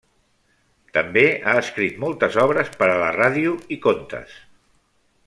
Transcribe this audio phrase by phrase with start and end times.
[0.97, 4.37] També ha escrit moltes obres per a la ràdio i contes.